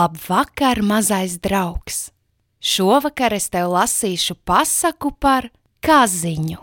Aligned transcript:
Labvakar, 0.00 0.80
mazais 0.80 1.36
draugs! 1.44 2.08
Šovakar 2.64 3.34
es 3.36 3.50
tev 3.52 3.68
lasīšu 3.74 4.32
pasaku 4.48 5.10
par 5.20 5.50
kaziņu. 5.84 6.56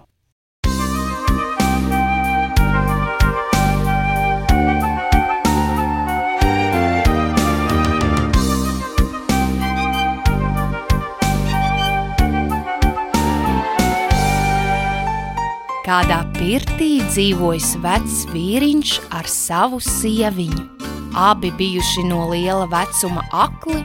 Kādā 15.85 16.23
pirtī 16.39 16.89
dzīvojis 17.11 17.69
vecs 17.85 18.17
vīriņš 18.33 18.97
ar 19.19 19.29
savu 19.29 19.83
sieviņu. 19.83 20.76
Abi 21.17 21.49
bijuši 21.57 22.03
no 22.05 22.27
liela 22.29 22.67
vecuma 22.69 23.23
akli 23.33 23.81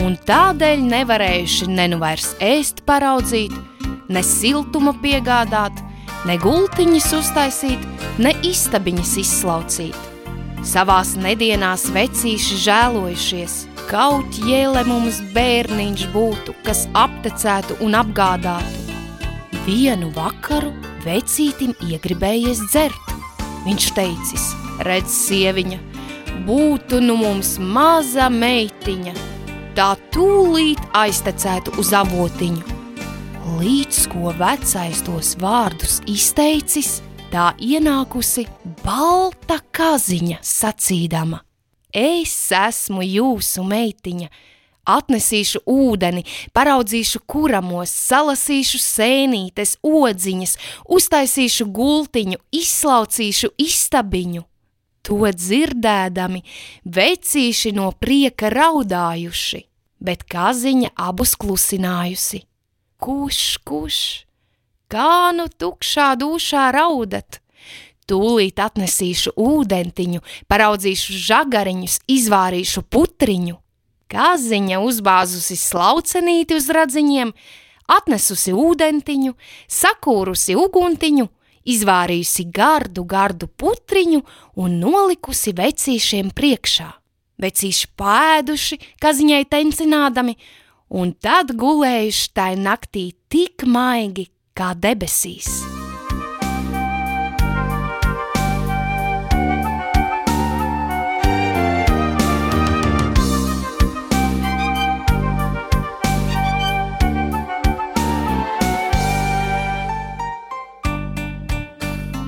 un 0.00 0.14
tādēļ 0.26 0.84
nevarējuši 0.88 1.68
ne 1.68 1.86
nu 1.92 1.98
vairs 2.00 2.30
ēst 2.40 2.80
paraudzīt, 2.88 3.52
ne 4.08 4.22
siltuma 4.24 4.94
piegādāt, 5.02 5.76
ne 6.24 6.36
gultiņas 6.40 7.10
uztaisīt, 7.18 7.84
ne 8.22 8.32
istabiņas 8.48 9.12
izslaucīt. 9.24 9.98
Savās 10.64 11.14
nedienās 11.20 11.86
vecīši 11.92 12.58
žēlojušies, 12.64 13.58
kaut 13.90 14.40
jēle 14.48 14.84
mums 14.88 15.20
bērniņš 15.36 16.08
būtu, 16.14 16.56
kas 16.64 16.86
aptecētu 16.96 17.76
un 17.84 17.96
apgādātu. 18.00 18.88
Vienu 19.68 20.08
vakaru 20.16 20.72
vecītim 21.04 21.76
iegribējies 21.88 22.64
dzert. 22.70 23.16
Viņš 23.66 23.88
teicis, 23.96 24.50
redz 24.88 25.12
sieviņa, 25.26 25.80
būtu 26.46 27.00
nu 27.04 27.16
mums 27.20 27.56
maza 27.60 28.28
meitiņa, 28.32 29.14
tā 29.76 29.92
tūlīt 30.14 30.80
aiztecētu 30.96 31.76
uz 31.80 31.92
avotiņu. 31.96 32.78
Līdz 33.60 34.00
ko 34.12 34.32
vecais 34.38 35.02
tos 35.04 35.34
vārdus 35.40 35.98
izteicis, 36.08 37.00
tā 37.32 37.50
ienākusi 37.60 38.46
balta 38.84 39.60
kaziņa 39.74 40.40
sacīdama. 40.44 41.42
Es 41.90 42.36
esmu 42.54 43.02
jūsu 43.04 43.66
meitiņa, 43.66 44.30
Atnesīšu 44.90 45.60
ūdeni, 45.68 46.24
paraudzīšu 46.56 47.20
kuramos, 47.28 47.92
salasīšu 47.92 48.80
sēnītes, 48.80 49.76
odziņas, 49.86 50.56
uztaisīšu 50.88 51.68
gultiņu, 51.76 52.40
izslaucīšu 52.62 53.52
istabiņu. 53.60 54.49
To 55.08 55.24
dzirdēdami, 55.32 56.42
vecīši 56.84 57.72
no 57.72 57.88
prieka 57.96 58.50
raudājuši, 58.52 59.60
bet 60.04 60.26
kaziņa 60.28 60.92
abus 61.08 61.36
klusinājusi. 61.40 62.44
Kuš, 63.00 63.38
kuš, 63.64 64.00
kā 64.92 65.32
nu 65.32 65.48
tukšā 65.48 66.12
dušā 66.20 66.66
raudat? 66.76 67.40
Tūlīt 68.10 68.58
atnesīšu 68.60 69.32
ūdentiņu, 69.38 70.20
paraudzīšu 70.50 71.16
žagariņus, 71.30 72.00
izvārīšu 72.10 72.82
putriņu. 72.90 73.56
Kaziņa 74.10 74.80
uzbāzusi 74.82 75.54
slaucenīti 75.54 76.56
uz 76.58 76.66
radziņiem, 76.74 77.30
atnesusi 77.94 78.52
ūdentiņu, 78.52 79.36
sakūrusi 79.70 80.58
uguntiņu, 80.58 81.28
izvārījusi 81.74 82.46
gardu, 82.54 83.04
gardu 83.08 83.48
putriņu 83.48 84.22
un 84.60 84.78
nolikusi 84.82 85.54
vecīšiem 85.56 86.32
priekšā. 86.36 86.88
Vecīši 87.40 87.90
pēduši, 87.96 88.80
kaziņai 89.00 89.44
tencinādami, 89.48 90.36
un 91.00 91.14
tad 91.16 91.54
gulējuši 91.56 92.32
tai 92.36 92.52
naktī 92.60 93.10
tik 93.32 93.64
maigi 93.64 94.28
kā 94.52 94.74
debesīs. 94.76 95.79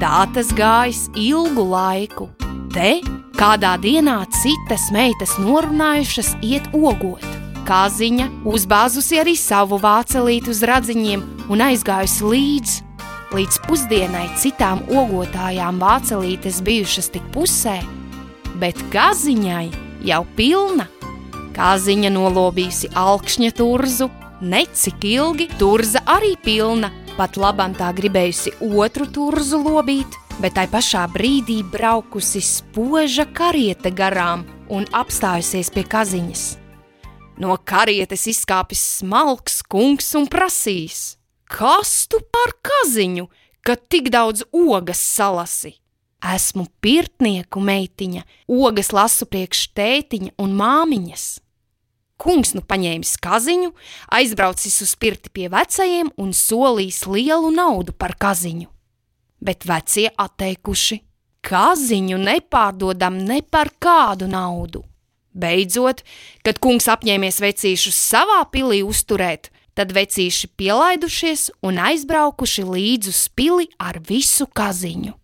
Tā 0.03 0.25
tas 0.35 0.49
gājis 0.59 1.05
ilgu 1.15 1.63
laiku. 1.71 2.25
Te 2.75 2.97
kādā 3.39 3.77
dienā 3.79 4.17
citas 4.35 4.89
meitas 4.91 5.37
norunājušas 5.39 6.33
iet 6.43 6.65
ogot. 6.75 7.23
Kāziņa 7.69 8.27
uzbāzusi 8.51 9.21
arī 9.23 9.37
savu 9.39 9.79
vācelīti 9.79 10.51
uz 10.51 10.65
radziņiem 10.67 11.23
un 11.55 11.63
aizgājusi 11.69 12.33
līdzi. 12.33 12.81
Līdz 13.31 13.61
pusdienai 13.69 14.25
citām 14.43 14.83
ogotājām 14.91 15.79
vācelītes 15.79 16.59
bijušas 16.67 17.13
tik 17.15 17.29
pusē, 17.31 17.77
bet 18.59 18.83
kaziņai 18.91 19.69
jau 20.09 20.25
pilna. 20.35 20.89
Kāziņa 21.55 22.11
nolobījusi 22.11 22.91
alkšņa 22.99 23.55
turzu, 23.55 24.11
necik 24.43 25.07
ilgi 25.07 25.47
turza 25.63 26.03
arī 26.11 26.35
pilna, 26.43 26.91
Pat 27.13 27.37
labam 27.37 27.75
tā 27.77 27.91
gribējusi 27.93 28.55
otru 28.73 29.05
turzu 29.05 29.59
lobīt, 29.61 30.15
bet 30.41 30.55
tai 30.57 30.65
pašā 30.73 31.03
brīdī 31.13 31.59
braukusi 31.75 32.41
spoža 32.41 33.27
kariete 33.37 33.93
garām 33.93 34.47
un 34.73 34.87
apstājusies 34.97 35.69
pie 35.75 35.85
kaziņas. 35.93 36.45
No 37.37 37.59
karietes 37.69 38.25
izkāpis 38.33 38.81
smalks 39.01 39.61
kungs 39.69 40.09
un 40.17 40.25
prasīs: 40.33 41.19
Kas 41.45 42.09
tu 42.09 42.23
par 42.33 42.57
kaziņu, 42.65 43.29
ka 43.61 43.77
tik 43.77 44.09
daudz 44.09 44.47
ogas 44.49 45.05
salasi? 45.05 45.77
Esmu 46.23 46.65
pirtnieku 46.81 47.61
meitiņa, 47.61 48.25
ogas 48.49 48.89
lasu 48.97 49.29
priekš 49.29 49.67
tētiņa 49.77 50.39
un 50.41 50.57
māmiņas. 50.57 51.27
Kungs 52.23 52.53
nu 52.55 52.63
paņēmis 52.63 53.17
kaziņu, 53.23 53.73
aizbraucis 54.15 54.77
uz 54.85 54.93
pirti 54.95 55.33
pie 55.35 55.49
vecajiem 55.51 56.13
un 56.23 56.31
solījis 56.37 57.01
lielu 57.11 57.51
naudu 57.55 57.95
par 57.99 58.15
kaziņu. 58.15 58.69
Bet 59.43 59.67
vecie 59.67 60.07
atteikuši, 60.23 61.01
kaziņu 61.43 62.21
nepārdodam 62.23 63.19
ne 63.27 63.41
par 63.43 63.73
kādu 63.83 64.31
naudu. 64.31 64.85
Beidzot, 65.33 66.05
kad 66.45 66.61
kungs 66.63 66.87
apņēmies 66.93 67.41
vecīšus 67.43 67.97
savā 67.97 68.43
pilī 68.53 68.83
uzturēt, 68.87 69.49
tad 69.75 69.95
vecīši 69.97 70.53
pielaidušies 70.61 71.49
un 71.65 71.81
aizbraukuši 71.81 72.65
līdz 72.69 73.11
uz 73.11 73.23
pili 73.35 73.67
ar 73.81 73.99
visu 74.07 74.47
kaziņu. 74.47 75.17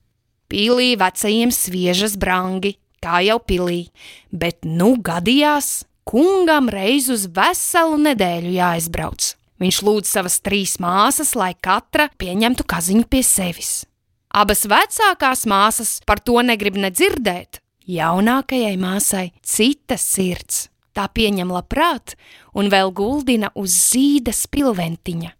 Pilī 0.49 0.95
vecajiem 0.97 1.53
sviežas 1.53 2.17
brangi, 2.17 2.79
kā 3.05 3.21
jau 3.27 3.37
pilī, 3.39 3.91
bet 4.33 4.65
nu 4.65 4.95
gadījās, 5.05 5.85
kungam 6.09 6.71
reiz 6.73 7.11
uz 7.13 7.27
veselu 7.29 7.99
nedēļu 8.07 8.55
jāizbrauc. 8.57 9.35
Viņš 9.59 9.79
lūdz 9.85 10.11
savas 10.15 10.39
trīs 10.41 10.79
māsas, 10.81 11.35
lai 11.37 11.53
katra 11.53 12.09
pieņemtu 12.21 12.65
kaziņu 12.69 13.09
pie 13.11 13.25
sevis. 13.27 13.83
Abas 14.31 14.65
vecākās 14.71 15.45
māsas 15.51 15.99
par 16.07 16.23
to 16.23 16.39
negrib 16.47 16.79
nedzirdēt. 16.79 17.61
Jaunākajai 17.89 18.77
māsai 18.81 19.31
cita 19.43 19.97
sirds. 19.99 20.69
Tā 20.95 21.07
pieņem 21.15 21.51
labprāt 21.53 22.15
un 22.59 22.69
vēl 22.73 22.93
guldina 22.95 23.51
uz 23.59 23.75
zīda 23.91 24.35
spilventiņa. 24.35 25.33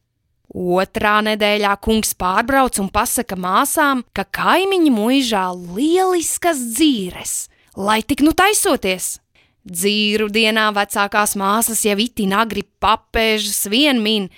Otrā 0.49 1.19
nedēļā 1.27 1.75
kungs 1.85 2.15
pārbrauc 2.17 2.79
un 2.81 2.89
pasaka 2.93 3.37
māsām, 3.37 4.03
ka 4.17 4.25
kaimiņi 4.25 4.93
muižā 4.95 5.45
lieliskas 5.53 6.63
dzīves, 6.73 7.35
lai 7.77 8.01
tik 8.01 8.25
nu 8.25 8.33
taisoties. 8.33 9.19
Dzīru 9.67 10.29
dienā 10.33 10.69
vecākās 10.77 11.35
māsas 11.37 11.83
jau 11.85 11.97
itin 11.99 12.33
agri 12.37 12.63
papēžas 12.81 13.67
vien 13.73 14.01
min, 14.03 14.29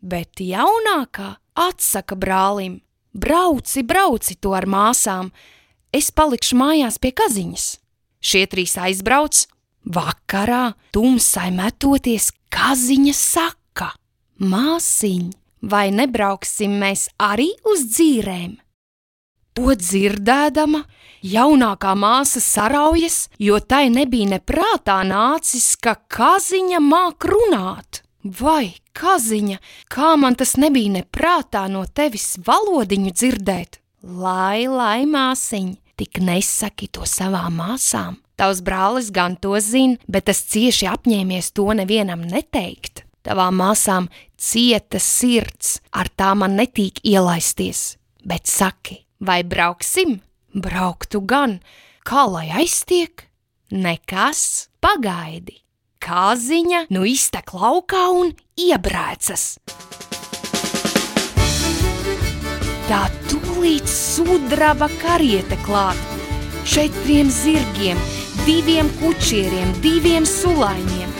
bet 0.00 0.40
jaunākā 0.40 1.36
atsaka 1.54 2.16
brālim: 2.16 2.80
Brauci, 3.12 3.84
brauci 3.84 4.36
to 4.40 4.54
ar 4.56 4.66
māsām, 4.66 5.30
es 5.92 6.10
palikšu 6.10 6.58
mājās 6.58 6.98
pie 6.98 7.12
kaziņas. 7.16 7.66
Šie 8.20 8.44
trīs 8.50 8.74
aizbrauc, 8.80 9.44
vakarā 9.86 10.74
tumsai 10.92 11.52
metoties, 11.54 12.32
kaziņa 12.50 13.14
saka: 13.14 13.92
Māsiņ, 14.42 15.30
vai 15.62 15.88
nebrauksim 15.94 16.80
mēs 16.80 17.08
arī 17.22 17.52
uz 17.70 17.86
dzīrēm? 17.92 18.56
To 19.56 19.72
dzirdēdama, 19.72 20.82
jaunākā 21.24 21.94
māsa 21.96 22.42
saraujas, 22.44 23.30
jo 23.40 23.56
tai 23.60 23.86
nebija 23.92 24.34
neprātā 24.34 24.98
nācis, 25.08 25.70
ka 25.80 25.96
kaziņa 26.12 26.82
māk 26.84 27.24
runāt. 27.30 28.02
Vai, 28.26 28.74
kaziņa, 28.96 29.56
kā 29.92 30.12
man 30.20 30.36
tas 30.36 30.56
nebija 30.60 30.98
neprātā 30.98 31.64
no 31.72 31.86
tevis 31.86 32.34
valodiņu 32.44 33.14
dzirdēt? 33.16 33.80
Lai, 34.02 34.66
lai, 34.68 35.06
māsiņ, 35.08 35.72
tik 35.96 36.20
nesaki 36.20 36.90
to 36.92 37.08
savām 37.08 37.56
māsām, 37.62 38.20
Tavs 38.36 38.60
brālis 38.60 39.08
gan 39.16 39.38
to 39.40 39.56
zina, 39.64 39.96
bet 40.12 40.28
tas 40.28 40.42
cieši 40.52 40.90
apņēmies 40.92 41.54
to 41.56 41.70
nevienam 41.78 42.20
neteikt. 42.28 43.06
Tavām 43.24 43.56
māsām 43.62 44.10
cieta 44.36 45.00
sirds, 45.00 45.78
ar 45.90 46.12
tā 46.12 46.34
man 46.36 46.58
netīk 46.60 47.00
ielaisties. 47.00 47.96
Bet 48.26 48.50
saki, 48.50 49.05
vai 49.20 49.42
brauksim? 49.44 50.20
Brauktu 50.54 51.20
gan, 51.20 51.60
kā 52.06 52.24
lai 52.30 52.48
aiztiek? 52.62 53.28
Nekas, 53.70 54.68
pagaidi! 54.80 55.62
Kāziņa 56.06 56.84
nu 56.94 57.02
iztek 57.08 57.50
laukā 57.56 58.04
un 58.14 58.28
iebrēcas. 58.60 59.56
Tā 62.86 63.00
tūlīt 63.26 63.90
sudraba 63.90 64.86
kariete 65.00 65.58
klāt, 65.66 65.98
četriem 66.62 67.32
zirgiem, 67.32 67.98
diviem 68.46 68.92
kučieriem, 69.00 69.74
diviem 69.82 70.28
sulaiņiem. 70.30 71.10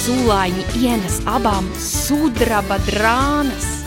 Sulaiņi 0.00 0.66
ienes 0.84 1.22
abām 1.24 1.72
sudraba 1.80 2.76
drānas. 2.84 3.79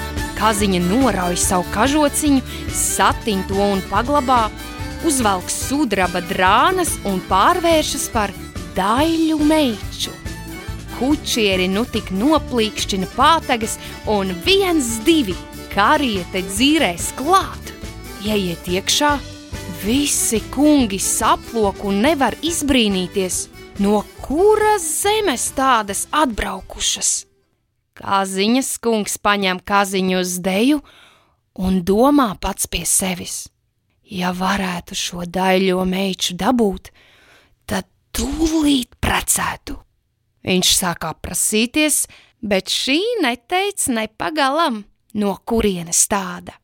Kaziņa 0.43 0.81
norauj 0.83 1.37
savu 1.39 1.63
kažociņu, 1.71 2.41
satin 2.75 3.45
to 3.47 3.61
un 3.63 3.79
paglabā, 3.87 4.49
uzvelk 5.07 5.47
sudraba 5.47 6.19
drānas 6.27 6.97
un 7.07 7.21
pārvēršas 7.29 8.09
par 8.11 8.33
daļu 8.75 9.39
meiču. 9.39 10.11
Kučieri 10.97 11.69
nu 11.71 11.85
tik 11.87 12.11
noplīkšķina 12.11 13.07
pātagas 13.15 13.77
un 14.11 14.35
viens, 14.43 14.97
divi 15.07 15.37
kariete 15.71 16.43
dzīrēs 16.49 17.13
klāt. 17.15 17.71
Ieiet 18.27 18.67
iekšā, 18.67 19.15
Visi 19.83 20.41
kungi 20.51 20.99
saplok 20.99 21.81
un 21.87 22.03
nevar 22.03 22.35
izbrīnīties, 22.43 23.39
no 23.83 24.03
kuras 24.23 24.85
zemes 25.03 25.49
tādas 25.57 26.05
atbraukušas. 26.11 27.32
Kāziņas 27.93 28.69
kungs 28.81 29.19
paņem 29.21 29.59
kaziņu 29.61 30.21
uz 30.23 30.37
deju 30.41 30.79
un 31.61 31.81
domā 31.85 32.31
pats 32.41 32.65
pie 32.65 32.85
sevis. 32.89 33.43
Ja 34.03 34.33
varētu 34.35 34.97
šo 34.97 35.27
daļo 35.29 35.83
meitu 35.89 36.35
dabūt, 36.37 36.89
tad 37.69 37.87
tūlīt 38.13 38.97
precētu. 39.01 39.77
Viņš 40.43 40.73
sāk 40.75 41.05
aprasīties, 41.07 42.03
bet 42.43 42.73
šī 42.73 42.99
neteica 43.23 43.93
nepagalam, 43.95 44.83
no 45.13 45.37
kurienes 45.45 46.03
tāda. 46.11 46.57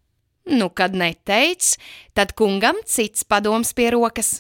Nu, 0.50 0.72
kad 0.74 0.98
neteic, 0.98 1.76
tad 2.18 2.34
kungam 2.34 2.82
cits 2.90 3.24
padoms 3.24 3.72
pie 3.78 3.92
rokas. 3.94 4.40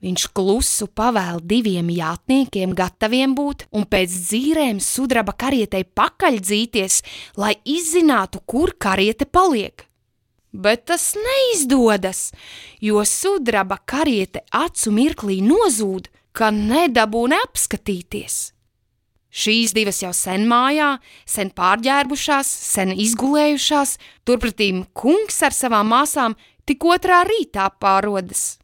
Viņš 0.00 0.30
klusu 0.32 0.86
pavēl 0.96 1.42
diviem 1.44 1.90
jātniekiem 1.92 2.72
gataviem 2.76 3.34
būt 3.36 3.66
un 3.76 3.84
pēc 3.84 4.14
dzīrēm 4.30 4.78
sudraba 4.80 5.34
karietei 5.36 5.84
pakaļ 5.84 6.38
dzīties, 6.40 7.02
lai 7.36 7.58
izzinātu, 7.68 8.40
kur 8.48 8.72
kariete 8.80 9.28
paliek. 9.28 9.84
Bet 10.52 10.86
tas 10.88 11.12
neizdodas, 11.14 12.30
jo 12.80 13.04
sudraba 13.04 13.76
kariete 13.84 14.40
acu 14.50 14.90
mirklī 14.90 15.38
nozūd, 15.44 16.08
ka 16.32 16.48
nedabū 16.54 17.26
neapskatīties. 17.30 18.38
Šīs 19.30 19.74
divas 19.76 20.00
jau 20.02 20.10
sen 20.16 20.48
mājā, 20.50 20.96
sen 21.28 21.52
pārģērbušās, 21.54 22.48
sen 22.48 22.96
izgulējušās, 22.96 23.94
turpretīm 24.26 24.86
kungs 24.96 25.38
ar 25.46 25.54
savām 25.54 25.92
māsām 25.92 26.34
tik 26.66 26.88
otrā 26.88 27.20
rītā 27.28 27.68
pārodas. 27.78 28.56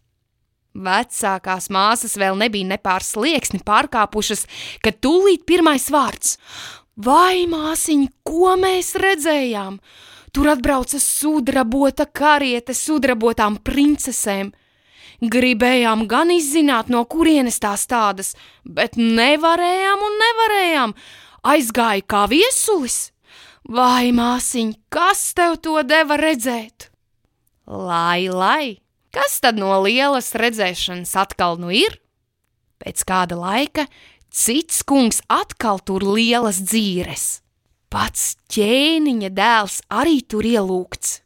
Vecākās 0.77 1.71
māsas 1.73 2.19
vēl 2.21 2.37
nebija 2.41 2.73
ne 2.75 2.79
pār 2.83 3.05
slieksni 3.07 3.63
pārkāpušas, 3.65 4.45
kad 4.85 5.01
tūlīt 5.01 5.47
pirmais 5.49 5.89
vārds– 5.93 6.37
vai 7.07 7.45
māsiņ, 7.49 8.07
ko 8.25 8.55
mēs 8.61 8.95
redzējām? 8.97 9.81
Tur 10.33 10.53
atbrauca 10.53 11.01
sudrabota 11.01 12.07
kariete 12.09 12.77
sudrabotām 12.77 13.61
princesēm– 13.65 14.53
Gribējām 15.21 16.05
gan 16.11 16.29
izzināt, 16.29 16.91
no 16.93 17.01
kurienes 17.09 17.57
tās 17.61 17.87
tādas, 17.89 18.35
bet 18.65 18.99
nevarējām 19.01 20.03
un 20.05 20.19
nevarējām. 20.23 20.95
Aizgāja 21.47 22.05
kā 22.05 22.27
viesulis. 22.29 23.13
Vai, 23.67 24.13
māsiņ, 24.13 24.75
kas 24.93 25.33
tev 25.35 25.57
to 25.65 25.81
deva 25.83 26.19
redzēt? 26.21 26.91
Lai, 27.67 28.29
lai, 28.29 28.77
kas 29.17 29.41
tad 29.41 29.57
no 29.57 29.73
lielas 29.81 30.35
redzēšanas 30.37 31.15
atkal 31.17 31.57
nu 31.61 31.73
ir? 31.73 31.97
Pēc 32.77 33.03
kāda 33.09 33.39
laika 33.41 33.87
cits 34.29 34.83
kungs 34.85 35.23
atkal 35.33 35.81
tur 35.81 36.05
lielas 36.05 36.61
dzīves. 36.61 37.27
Pats 37.89 38.35
ķēniņa 38.53 39.31
dēls 39.33 39.81
arī 39.89 40.21
tur 40.29 40.45
ielūgts. 40.45 41.23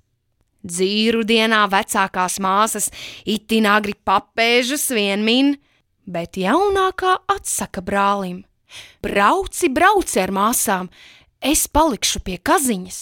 Dzīru 0.61 1.25
dienā 1.25 1.65
vecākās 1.73 2.37
māsas 2.45 2.91
itin 3.25 3.67
agri 3.67 3.97
papēžas 3.97 4.91
vien 4.93 5.25
min, 5.25 5.55
bet 6.05 6.37
jaunākā 6.37 7.17
atsaka 7.33 7.83
brālim: 7.83 8.45
Brauci, 9.03 9.73
brauci 9.73 10.21
ar 10.21 10.31
māsām, 10.37 10.93
es 11.41 11.65
palikšu 11.67 12.21
pie 12.23 12.37
kaziņas. 12.39 13.01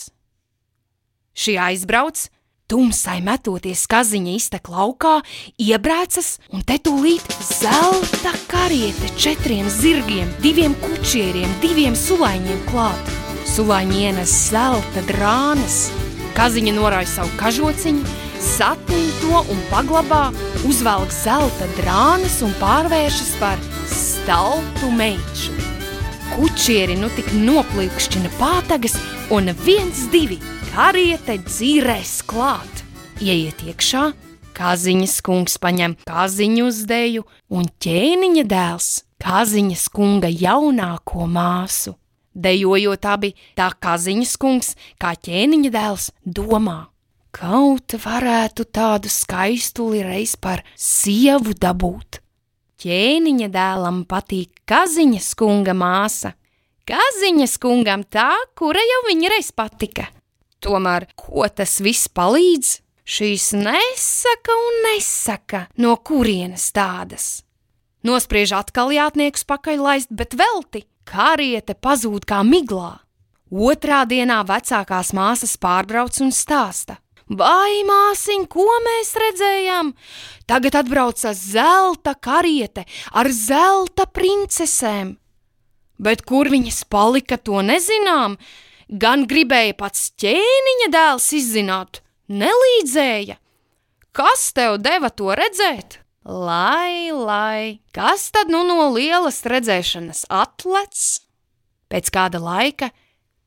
Šī 1.39 1.59
aizbrauc, 1.67 2.29
tumsai 2.69 3.19
metoties 3.25 3.87
kaziņa 3.91 4.35
iztek 4.37 4.69
laukā, 4.73 5.19
iebrēcas 5.61 6.35
un 6.53 6.65
te 6.69 6.77
tūlīt 6.85 7.25
zelta 7.49 8.35
kariete 8.51 9.09
četriem 9.17 9.71
zirgiem, 9.73 10.29
diviem 10.45 10.77
kučieriem, 10.85 11.57
diviem 11.65 11.97
sulaiņiem 11.97 12.61
klāt. 12.69 13.17
Sulaiņi 13.49 14.05
ienes 14.11 14.35
zelta 14.51 15.03
drānas, 15.09 15.89
Kaziņa 16.39 16.71
norāja 16.77 17.09
savu 17.11 17.33
kažociņu, 17.41 18.05
satīna 18.39 19.15
to 19.19 19.41
un 19.51 19.63
paglabā, 19.73 20.29
uzvelk 20.69 21.11
zelta 21.11 21.67
drānas 21.81 22.37
un 22.47 22.53
pārvēršas 22.61 23.33
par 23.41 23.65
staltu 23.91 24.93
meitu. 24.95 25.57
Kučieri 26.37 26.95
nu 27.01 27.11
tik 27.17 27.33
noplīkšķina 27.35 28.31
pātagas, 28.39 28.95
un 29.35 29.51
viens, 29.65 30.05
divi 30.13 30.39
kariete 30.73 31.39
dzīrēs 31.45 32.19
klāt. 32.29 32.85
Ieiet 33.21 33.63
iekšā, 33.67 34.11
Kaziņas 34.59 35.21
kungs 35.23 35.55
paņem 35.63 35.95
kaziņu 36.09 36.67
uz 36.67 36.83
deju, 36.91 37.23
un 37.55 37.69
ķēniņa 37.79 38.45
dēls 38.51 38.91
Kaziņas 39.23 39.85
kunga 39.95 40.31
jaunāko 40.31 41.27
māsu 41.31 41.95
Dejojot 42.39 43.07
abi 43.09 43.33
tā 43.59 43.73
kā 43.83 43.97
ziņas 43.99 44.37
kungs, 44.39 44.75
kā 45.01 45.15
ķēniņa 45.19 45.71
dēls, 45.75 46.11
domā, 46.23 46.77
kaut 47.35 47.97
varētu 47.99 48.69
tādu 48.71 49.11
skaistuli 49.11 50.05
reiz 50.07 50.37
par 50.39 50.63
sievu 50.79 51.57
dabūt. 51.59 52.21
Ķēniņa 52.79 53.49
dēlam 53.51 54.05
patīk 54.07 54.63
kaziņas 54.71 55.33
kunga 55.39 55.75
māsa, 55.75 56.37
kaziņas 56.87 57.59
kungam 57.59 58.07
tā, 58.07 58.31
kura 58.55 58.85
jau 58.87 59.03
viņa 59.09 59.35
reiz 59.35 59.51
patika. 59.51 60.07
Tomēr, 60.65 61.09
ko 61.17 61.47
tas 61.49 61.79
viss 61.85 62.11
palīdz? 62.11 62.79
Šīs 63.09 63.55
nesaka 63.57 64.53
un 64.53 64.83
nesaka, 64.85 65.65
no 65.81 65.95
kurienes 65.97 66.69
tādas. 66.77 67.29
Nospriež 68.05 68.53
atkal 68.59 68.93
jātniekus 68.93 69.47
pakaļ 69.49 69.81
laist, 69.81 70.13
bet 70.13 70.37
velti, 70.37 70.85
Kariete 71.09 71.73
pazūd 71.73 72.27
kā 72.29 72.43
miglā. 72.45 72.99
Otrā 73.49 74.03
dienā 74.05 74.43
vecākās 74.45 75.15
māsas 75.17 75.55
pārbrauc 75.57 76.19
un 76.21 76.35
stāsta. 76.37 76.99
Vai 77.29 77.81
māsiņ, 77.89 78.45
ko 78.53 78.67
mēs 78.85 79.15
redzējām? 79.21 79.95
Tagad 80.49 80.77
atbrauca 80.83 81.33
zelta 81.37 82.15
kariete 82.15 82.85
ar 83.13 83.29
zelta 83.33 84.05
princesēm. 84.09 85.17
Bet 85.97 86.25
kur 86.29 86.49
viņas 86.53 86.85
palika, 86.93 87.41
to 87.41 87.61
nezinām. 87.65 88.37
Gan 88.89 89.27
gribēja 89.29 89.75
pats 89.77 90.07
ķēniņa 90.17 90.89
dēls 90.95 91.27
izzināt, 91.37 92.01
nelīdzēja. 92.33 93.37
Kas 94.17 94.47
tev 94.57 94.79
deva 94.81 95.11
to 95.13 95.35
redzēt? 95.37 95.99
Lai, 96.25 97.13
lai, 97.13 97.81
kas 97.93 98.31
tad 98.33 98.49
nu 98.53 98.63
no 98.65 98.89
lielas 98.95 99.43
redzēšanas 99.49 100.25
atlec? 100.33 101.03
Pēc 101.93 102.09
kāda 102.13 102.41
laika 102.41 102.89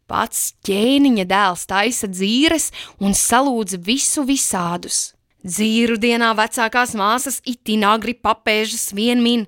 pats 0.10 0.53
ķēniņa 0.65 1.25
dēls 1.25 1.65
taisa 1.69 2.10
dzīves 2.12 2.69
un 3.01 3.17
salūdz 3.17 3.81
visu 3.81 4.25
visādus. 4.27 5.12
Dzīru 5.41 5.98
dienā 5.98 6.36
vecākās 6.38 6.93
māsas 6.93 7.41
itin 7.50 7.86
agri 7.89 8.13
papēžas 8.13 8.91
vien 8.93 9.24
min, 9.25 9.48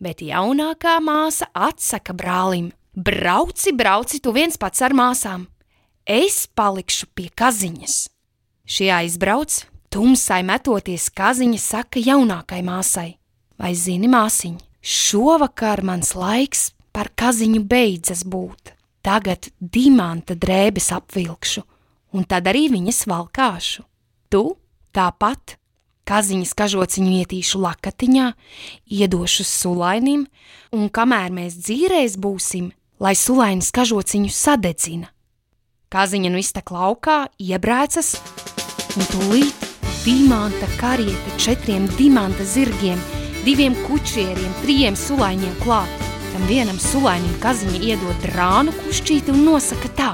bet 0.00 0.24
jaunākā 0.24 0.96
māsa 1.04 1.50
atsaka 1.52 2.16
brālim: 2.16 2.70
Brauci, 2.94 3.72
brauci, 3.72 4.18
tu 4.18 4.32
viens 4.34 4.56
pats 4.58 4.82
ar 4.82 4.90
māsām! 4.90 5.46
Es 6.02 6.48
palikšu 6.58 7.06
pie 7.14 7.28
kaziņas! 7.30 8.08
Šie 8.66 8.90
aizbrauc, 8.90 9.62
Tumsai 9.90 10.44
metoties 10.46 11.08
kaziņa 11.10 11.58
saka 11.58 11.98
jaunākai 12.02 12.60
māsai: 12.62 13.16
Vai 13.58 13.72
zini, 13.74 14.06
māsiņ, 14.10 14.56
šovakar 14.82 15.82
mans 15.82 16.12
laiks 16.14 16.68
par 16.94 17.10
kaziņu 17.18 17.64
beidzas 17.66 18.22
būt. 18.22 18.74
Tagad 19.02 19.48
dimanta 19.58 20.36
drēbes 20.38 20.90
apvilkšu, 20.94 21.64
un 22.14 22.26
tad 22.26 22.46
arī 22.46 22.68
viņas 22.70 23.02
valkāšu. 23.10 23.82
Tu 24.30 24.44
tāpat 24.94 25.56
kaziņas 26.06 26.54
kažociņu 26.54 27.16
ietīšu 27.22 27.62
lakatiņā, 27.62 28.26
iedošu 28.94 29.46
sulainim, 29.46 30.26
un 30.70 30.86
kamēr 30.86 31.34
mēs 31.34 31.58
dzīrēs 31.64 32.18
būsim, 32.20 32.70
lai 33.00 33.14
sulainis 33.16 33.72
kažociņu 33.72 34.30
sadedzina. 34.34 35.08
Kaziņa 35.90 36.30
nu 36.30 36.38
iztek 36.38 36.70
laukā, 36.70 37.24
iebrēcas, 37.40 38.12
un 38.94 39.08
tūlīt 39.10 39.64
dimanta 40.04 40.68
kariete 40.78 41.32
četriem 41.40 41.88
dimanta 41.96 42.44
zirgiem, 42.44 43.00
diviem 43.46 43.74
kučieriem, 43.86 44.52
trijiem 44.60 44.98
sulaiņiem 45.00 45.56
klāt. 45.64 46.06
Tam 46.30 46.44
vienam 46.46 46.78
sulainim 46.78 47.32
kaziņa 47.42 47.80
iedod 47.88 48.20
drānu 48.22 48.76
kušķīti 48.84 49.32
un 49.32 49.42
nosaka 49.48 49.90
tā. 49.98 50.12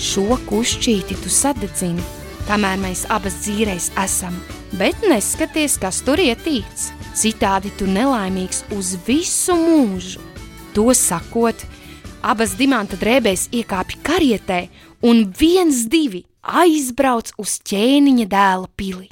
Šo 0.00 0.38
kušķīti 0.48 1.18
tu 1.20 1.28
sadedzini, 1.28 2.06
kamēr 2.48 2.78
mēs 2.80 3.04
abas 3.12 3.42
dzīreiz 3.42 3.90
esam, 4.00 4.38
bet 4.78 5.02
neskaties, 5.04 5.76
kas 5.82 6.00
tur 6.06 6.22
ietīts. 6.22 6.92
Citādi 7.20 7.74
tu 7.76 7.90
nelaimīgs 7.90 8.62
uz 8.72 8.94
visu 9.04 9.58
mūžu. 9.58 10.22
To 10.72 10.94
sakot, 10.94 11.66
abas 12.22 12.52
dimanta 12.58 12.98
drēbēs 13.00 13.48
iekāpja 13.54 14.00
karietē 14.04 14.60
un 15.06 15.24
viens 15.36 15.86
divi 15.90 16.24
aizbrauc 16.40 17.32
uz 17.40 17.58
ķēniņa 17.66 18.26
dēla 18.30 18.68
pili. 18.76 19.08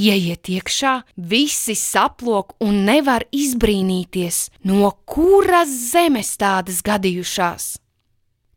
Ieiet 0.00 0.48
iekšā, 0.48 0.92
visi 1.16 1.74
saplok 1.74 2.54
un 2.62 2.84
nevar 2.86 3.24
izbrīnīties, 3.34 4.48
no 4.64 4.92
kuras 5.04 5.70
zemes 5.90 6.30
tādas 6.40 6.78
gadījušās. 6.86 7.74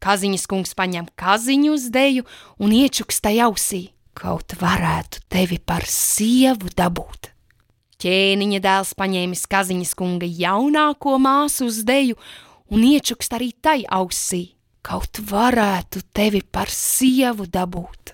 Kaziņas 0.04 0.46
kungs 0.52 0.76
paņem 0.78 1.10
kaziņu 1.18 1.74
uz 1.74 1.90
deju 1.92 2.26
un 2.62 2.76
iečuks 2.76 3.22
tai 3.24 3.40
ausī. 3.44 3.88
Kaut 4.14 4.54
varētu 4.60 5.24
tevi 5.32 5.58
par 5.58 5.88
sievu 5.90 6.70
dabūt. 6.78 7.32
Ķēniņa 8.04 8.60
dēls 8.62 8.94
paņēmis 9.00 9.46
kaziņas 9.50 9.94
kunga 9.98 10.28
jaunāko 10.28 11.16
māsu 11.24 11.70
uz 11.72 11.82
deju 11.88 12.20
un 12.72 12.84
iečukst 12.88 13.34
arī 13.36 13.52
tai 13.62 13.82
ausī. 13.90 14.54
Kaut 14.84 15.20
varētu 15.30 16.04
tevi 16.12 16.44
par 16.44 16.68
sievu 16.68 17.48
dabūt 17.48 18.14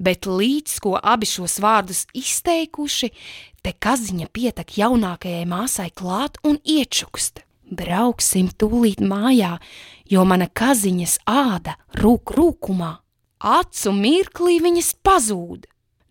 bet 0.00 0.26
līdz 0.26 0.78
ko 0.80 0.96
abi 0.96 1.28
šos 1.28 1.58
vārdus 1.60 2.06
izteikuši, 2.16 3.12
te 3.60 3.74
kaziņa 3.76 4.30
pietek 4.32 4.78
jaunākajai 4.80 5.44
māsai 5.48 5.90
klāt 5.92 6.40
un 6.46 6.58
iečukst. 6.64 7.44
Brauksim 7.70 8.48
tūlīt 8.58 9.02
mājā, 9.04 9.58
jo 10.10 10.24
mana 10.26 10.48
kaziņas 10.48 11.20
āda 11.28 11.76
rūk 12.00 12.32
rūkumā. 12.34 12.94
Acu 13.40 13.92
mirklī 13.94 14.58
viņas 14.64 14.94
pazūd. 15.04 15.68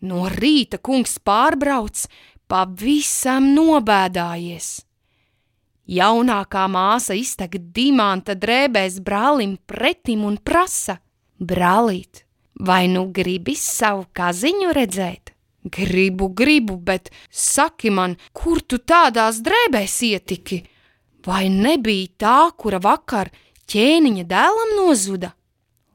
No 0.07 0.29
rīta 0.31 0.79
kungs 0.79 1.17
pārbrauc, 1.19 2.05
pavisam 2.47 3.51
nobēdājies. 3.57 4.69
Jaunākā 5.89 6.67
māsa 6.69 7.17
iztag 7.17 7.57
dimanta 7.73 8.35
drēbēs 8.37 8.99
brālim 9.01 9.57
pretim 9.65 10.25
un 10.27 10.37
prasa: 10.37 10.99
Brālīt, 11.39 12.27
Vai 12.59 12.89
nu 12.91 13.05
gribi 13.15 13.53
savu 13.55 14.03
kaziņu 14.11 14.73
redzēt? 14.75 15.31
Gribu, 15.71 16.27
gribu, 16.35 16.75
bet 16.75 17.07
saki 17.31 17.91
man, 17.91 18.17
kur 18.35 18.59
tu 18.59 18.81
tādās 18.83 19.39
drēbēs 19.43 19.95
ietiki? 20.09 20.59
Vai 21.23 21.47
nebija 21.51 22.09
tā, 22.19 22.39
kura 22.59 22.81
vakar 22.83 23.31
ķēniņa 23.71 24.25
dēlam 24.27 24.75
nozuda? 24.75 25.31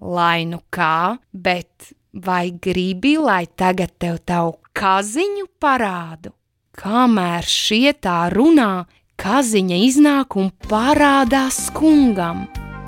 Lai 0.01 0.45
nu 0.49 0.63
kā, 0.73 1.19
bet 1.33 1.93
vai 2.13 2.49
gribi, 2.49 3.19
lai 3.21 3.45
tagad 3.45 3.93
tev 4.01 4.23
tavu 4.25 4.57
kaziņu 4.73 5.51
parādu? 5.61 6.33
Kamēr 6.81 7.45
šie 7.45 7.93
tā 8.01 8.31
runā, 8.33 8.87
kaziņa 9.21 9.79
iznāk 9.87 10.37
un 10.41 10.51
parādās 10.69 11.69
kungam. 11.75 12.45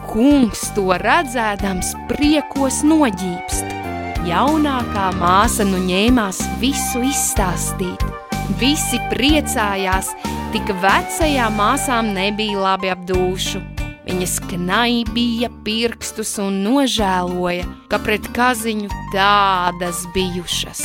Kungs 0.06 0.68
to 0.76 0.95
redzēdams 1.02 1.92
priekos 2.11 2.83
noģīpst. 2.87 3.75
Jaunākā 4.26 5.11
māsa 5.21 5.66
nu 5.66 5.80
ņēmās 5.87 6.40
visu 6.62 7.02
izstāstīt. 7.06 8.02
Visi 8.61 8.99
priecājās, 9.11 10.12
tik 10.54 10.71
vecajām 10.83 11.59
māsām 11.59 12.12
nebija 12.14 12.62
labi 12.62 12.92
apdūšu. 12.95 13.62
Viņas 14.06 14.37
knaibīja 14.47 15.50
pirkstus 15.66 16.37
un 16.42 16.61
nožēloja, 16.62 17.66
ka 17.90 17.99
pret 18.02 18.28
kaziņu 18.35 18.90
tādas 19.14 20.04
bijušas. 20.14 20.85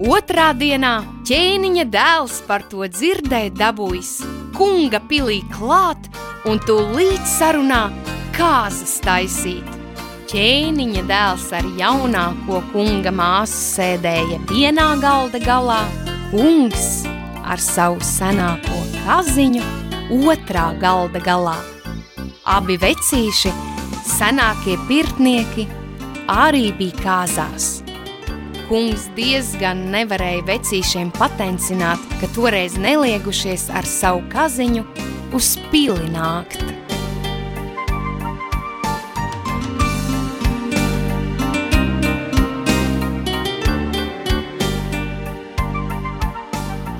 Otrā 0.00 0.48
dienā 0.56 0.94
ķēniņa 1.28 1.84
dēls 1.92 2.40
par 2.48 2.64
to 2.72 2.88
dzirdēja 2.88 3.52
dabūjis 3.60 4.16
kunga 4.54 5.00
pilī 5.10 5.42
klāt 5.52 6.08
un 6.48 6.60
tūlīt 6.66 7.22
sarunā 7.28 7.88
kāzas 8.36 8.98
taisīt. 9.04 9.66
Ķēniņa 10.30 11.04
dēls 11.06 11.46
ar 11.54 11.66
jaunāko 11.78 12.62
kunga 12.72 13.12
māsu 13.14 13.60
sēdēja 13.76 14.40
vienā 14.50 14.88
galda 15.02 15.38
galā, 15.42 15.82
kungs 16.32 17.04
ar 17.44 17.62
savu 17.62 18.02
senāko 18.02 18.80
kaziņu 19.04 19.62
otrā 20.24 20.72
galda 20.82 21.22
galā. 21.22 21.58
Abi 22.56 22.76
vecīši, 22.80 23.54
senākie 24.16 24.76
pirtnieki, 24.88 25.68
arī 26.28 26.70
bija 26.76 27.00
kāzās. 27.04 27.83
Kungs 28.64 29.10
diezgan 29.16 29.82
nevarēja 29.92 30.44
vecīšiem 30.48 31.10
patencināt, 31.18 32.00
ka 32.20 32.30
toreiz 32.36 32.78
neliegušies 32.80 33.68
ar 33.68 33.84
savu 33.88 34.24
kaziņu 34.32 34.86
uz 35.36 35.54
pili 35.70 36.08
nākt. 36.14 36.64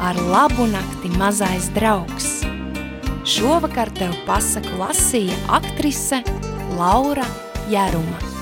ar 0.04 0.20
labu 0.20 0.66
nakti 0.68 1.08
mazais 1.18 1.70
draugs. 1.72 2.44
Šovakar 3.24 3.88
tev 3.96 4.12
pasaku 4.28 4.76
lasīja 4.82 5.38
aktrise 5.58 6.20
Laura 6.76 7.24
Jēruma. 7.72 8.33